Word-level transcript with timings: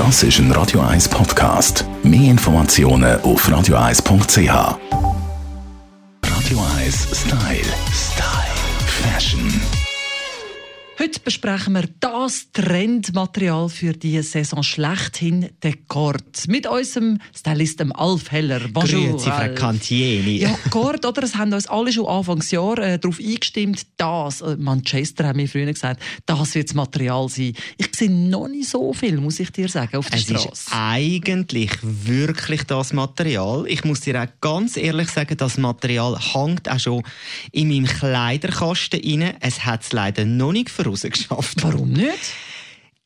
Das 0.00 0.22
ist 0.22 0.38
ein 0.38 0.50
Radio 0.52 0.80
1 0.80 1.10
Podcast. 1.10 1.84
Mehr 2.02 2.30
Informationen 2.30 3.20
auf 3.20 3.46
radio1.ch. 3.46 4.48
Radio 6.24 6.58
1 6.78 7.06
Style. 7.12 7.74
Style. 7.92 8.56
Fashion. 8.86 9.60
Heute 11.00 11.18
besprechen 11.20 11.72
wir 11.72 11.88
das 12.00 12.52
Trendmaterial 12.52 13.70
für 13.70 13.94
die 13.94 14.20
Saison 14.20 14.62
schlechthin, 14.62 15.48
den 15.62 15.86
Gord. 15.88 16.46
Mit 16.46 16.66
unserem 16.66 17.20
Stylisten 17.34 17.92
Alf 17.92 18.30
Heller. 18.30 18.60
Bonjour, 18.70 19.12
Grüezi, 19.12 19.30
Frau 19.30 19.54
Cantieni. 19.54 20.40
Ja, 20.40 20.58
Gord, 20.70 21.06
oder? 21.06 21.22
Es 21.22 21.36
haben 21.36 21.54
uns 21.54 21.66
alle 21.68 21.90
schon 21.90 22.06
Anfangsjahr 22.06 22.76
äh, 22.80 22.98
darauf 22.98 23.18
eingestimmt, 23.18 23.86
das, 23.96 24.42
äh, 24.42 24.56
Manchester 24.58 25.26
haben 25.26 25.38
wir 25.38 25.48
früher 25.48 25.72
gesagt, 25.72 26.02
das 26.26 26.54
wird 26.54 26.68
das 26.68 26.74
Material 26.74 27.30
sein. 27.30 27.54
Ich 27.78 27.89
sehe 28.00 28.10
noch 28.10 28.48
nicht 28.48 28.68
so 28.68 28.92
viel, 28.92 29.18
muss 29.18 29.40
ich 29.40 29.50
dir 29.52 29.68
sagen, 29.68 29.96
auf 29.96 30.08
der 30.10 30.18
es 30.18 30.24
Straße. 30.24 30.48
Es 30.52 30.60
ist 30.60 30.72
eigentlich 30.72 31.70
wirklich 31.82 32.64
das 32.64 32.92
Material. 32.92 33.64
Ich 33.68 33.84
muss 33.84 34.00
dir 34.00 34.22
auch 34.22 34.28
ganz 34.40 34.76
ehrlich 34.76 35.08
sagen, 35.10 35.36
das 35.36 35.58
Material 35.58 36.18
hängt 36.18 36.68
auch 36.68 36.78
schon 36.78 37.02
in 37.52 37.68
meinem 37.68 37.86
Kleiderkasten 37.86 39.00
rein. 39.00 39.36
Es 39.40 39.64
hat 39.64 39.82
es 39.82 39.92
leider 39.92 40.24
noch 40.24 40.52
nicht 40.52 40.70
verursacht 40.70 41.30
rausgeschafft. 41.30 41.62
Warum 41.62 41.92
nicht? 41.92 42.34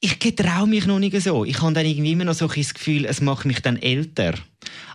Ich 0.00 0.18
getraue 0.18 0.66
mich 0.66 0.86
noch 0.86 0.98
nicht 0.98 1.20
so. 1.20 1.44
Ich 1.44 1.60
habe 1.60 1.72
dann 1.72 1.84
irgendwie 1.84 2.12
immer 2.12 2.24
noch 2.24 2.34
so 2.34 2.48
ein 2.48 2.54
Gefühl, 2.54 3.04
es 3.04 3.20
macht 3.20 3.44
mich 3.44 3.60
dann 3.60 3.76
älter. 3.76 4.34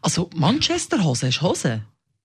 Also 0.01 0.29
Manchester-Hose 0.35 1.27
ist 1.27 1.41
Hose? 1.41 1.81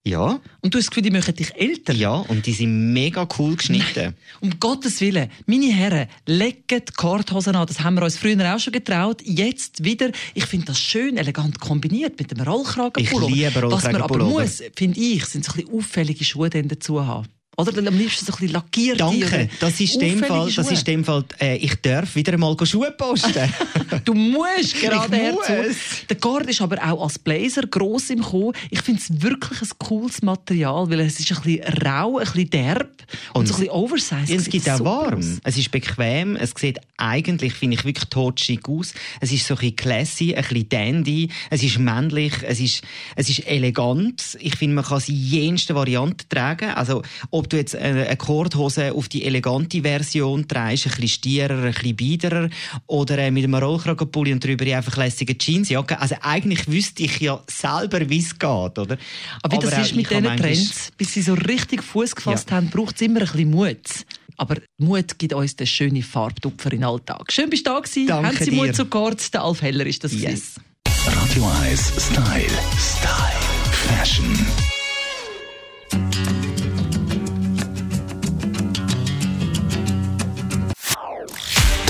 Ja. 0.07 0.41
Und 0.63 0.73
du 0.75 0.79
hast 0.79 0.87
das 0.87 0.91
Gefühl, 0.91 1.03
die 1.03 1.11
machen 1.11 1.35
dich 1.35 1.55
älter? 1.55 1.93
Ja, 1.93 2.13
und 2.15 2.47
die 2.47 2.53
sind 2.53 2.93
mega 2.93 3.29
cool 3.39 3.57
geschnitten. 3.57 4.15
um 4.41 4.59
Gottes 4.59 5.01
Willen, 5.03 5.31
meine 5.47 5.73
Herren, 5.73 6.09
legt 6.27 6.71
die 6.71 6.81
Korthosen 6.97 7.55
an. 7.55 7.67
Das 7.67 7.81
haben 7.81 7.97
wir 7.97 8.03
uns 8.05 8.17
früher 8.17 8.55
auch 8.55 8.59
schon 8.59 8.73
getraut. 8.73 9.21
Jetzt 9.25 9.85
wieder. 9.85 10.11
Ich 10.35 10.47
finde 10.47 10.67
das 10.67 10.81
schön 10.81 11.19
elegant 11.19 11.61
kombiniert 11.61 12.19
mit 12.19 12.31
dem 12.31 12.41
Rollkragenpullover. 12.41 13.31
Ich 13.31 13.37
liebe 13.37 13.61
Rollkragenpullover. 13.61 13.73
Was 13.73 13.93
man 13.93 14.03
aber 14.03 14.25
muss, 14.25 14.63
finde 14.75 15.01
ich, 15.01 15.27
sind 15.27 15.45
so 15.45 15.53
ein 15.53 15.65
bisschen 15.65 15.79
auffällige 15.79 16.25
Schuhe 16.25 16.49
dazu 16.49 17.05
haben. 17.05 17.29
Oder 17.61 17.87
am 17.87 17.99
liebsten 17.99 18.25
so 18.25 18.33
ein 18.33 18.39
bisschen 18.39 18.53
lackiert. 18.53 19.01
Danke, 19.01 19.49
das 19.61 19.81
ist 19.81 20.01
dem 20.01 20.23
Fall, 20.23 20.51
das 20.51 20.71
ist 20.71 20.87
dem 20.87 21.05
Fall 21.05 21.25
äh, 21.41 21.57
ich 21.57 21.75
darf 21.77 22.15
wieder 22.15 22.33
einmal 22.33 22.57
Schuhe 22.65 22.91
posten. 22.93 23.53
du 24.05 24.15
musst 24.15 24.81
gerade 24.81 25.17
herzu. 25.17 25.77
Der 26.09 26.17
Gord 26.17 26.47
ist 26.49 26.61
aber 26.61 26.79
auch 26.83 27.03
als 27.03 27.19
Blazer 27.19 27.63
gross 27.63 28.11
im 28.11 28.23
Kommen. 28.23 28.53
Ich 28.71 28.83
finde 28.83 29.01
es 29.01 29.23
wirklich 29.23 29.63
ein 29.63 29.69
cooles 29.79 30.23
Material, 30.23 30.91
weil 30.91 31.01
es 31.01 31.19
ist 31.19 31.33
ein 31.33 31.43
bisschen 31.43 31.83
rau, 31.85 32.19
ein 32.19 32.25
bisschen 32.25 32.51
derb 32.51 32.91
und, 33.33 33.41
und 33.41 33.47
so 33.47 33.55
ein 33.55 33.61
bisschen 33.61 33.73
oversized. 33.73 34.31
Es 34.31 34.49
gibt 34.49 34.69
auch 34.71 34.81
warm. 34.81 35.19
Aus. 35.19 35.39
Es 35.45 35.57
ist 35.57 35.71
bequem. 35.71 36.37
Es 36.37 36.53
sieht 36.57 36.79
eigentlich, 36.97 37.55
finde 37.55 37.77
ich, 37.77 37.85
wirklich 37.85 38.09
totschick 38.09 38.69
aus. 38.69 38.95
Es 39.21 39.33
ist 39.33 39.47
so 39.47 39.55
ein 39.55 39.59
bisschen 39.59 39.77
classy, 39.77 40.35
ein 40.35 40.43
bisschen 40.43 40.69
dandy. 40.69 41.29
Es 41.51 41.63
ist 41.63 41.79
männlich. 41.79 42.35
Es 42.43 42.61
ist, 42.61 42.83
es 43.17 43.29
ist 43.29 43.47
elegant. 43.47 44.39
Ich 44.41 44.57
finde, 44.57 44.77
man 44.77 44.85
kann 44.85 45.01
sie 45.01 45.15
jenste 45.15 45.75
Varianten 45.75 46.29
tragen. 46.29 46.71
Also, 46.71 47.03
ob 47.31 47.50
du 47.53 47.57
jetzt 47.57 47.77
eine 47.77 48.17
Kordhose 48.17 48.93
auf 48.93 49.09
die 49.09 49.25
elegante 49.25 49.83
Version 49.83 50.47
trägst, 50.49 50.87
ein 50.87 50.91
bisschen 50.91 51.09
stierer, 51.09 51.65
ein 51.65 51.73
bisschen 51.73 51.97
biederer, 51.97 52.51
oder 52.87 53.31
mit 53.31 53.45
einem 53.45 53.55
Rollkragenpulli 53.55 54.33
und 54.33 54.45
drüber 54.45 54.65
einfach 54.77 54.97
lässige 54.97 55.37
Jeansjacke. 55.39 56.01
Also 56.01 56.17
eigentlich 56.23 56.67
wüsste 56.69 57.03
ich 57.03 57.21
ja 57.21 57.43
selber, 57.47 58.09
wie 58.09 58.19
es 58.19 58.39
geht, 58.39 58.43
oder? 58.79 58.97
Aber 59.43 59.57
wie 59.57 59.59
das 59.59 59.79
ist 59.79 59.97
mit 59.97 60.11
diesen 60.11 60.37
Trends, 60.37 60.91
bis 60.97 61.15
sie 61.15 61.23
so 61.23 61.35
richtig 61.35 61.83
Fuß 61.83 62.15
gefasst 62.15 62.51
ja. 62.51 62.57
haben, 62.57 62.71
braucht 62.71 62.97
es 62.97 63.03
immer 63.03 63.21
ein 63.21 63.27
bisschen 63.27 63.51
Mut. 63.51 64.07
Aber 64.37 64.57
Mut 64.79 65.19
gibt 65.19 65.35
uns 65.35 65.55
den 65.55 65.67
schönen 65.67 66.03
Farbtupfer 66.03 66.73
in 66.73 66.79
den 66.79 66.85
Alltag. 66.85 67.31
Schön, 67.31 67.51
bist 67.51 67.67
du 67.67 67.73
da 67.73 67.81
gewesen. 67.81 68.07
Danke 68.07 68.29
Haben 68.29 68.39
Sie 68.39 68.51
dir. 68.51 68.57
Mut 68.57 68.75
zu 68.75 68.87
Kord? 68.87 69.35
Der 69.35 69.43
Alf 69.43 69.61
Heller 69.61 69.85
ist 69.85 70.03
das. 70.03 70.13
Yes. 70.15 70.55
Radio 71.07 71.51
1 71.63 71.93
Style. 71.99 72.47
Style. 72.79 73.41
Fashion. 73.71 74.47